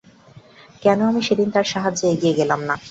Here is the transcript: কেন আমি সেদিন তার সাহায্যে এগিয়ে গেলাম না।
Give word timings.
কেন 0.83 0.99
আমি 1.09 1.21
সেদিন 1.27 1.47
তার 1.55 1.65
সাহায্যে 1.73 2.05
এগিয়ে 2.13 2.37
গেলাম 2.39 2.59
না। 2.69 2.75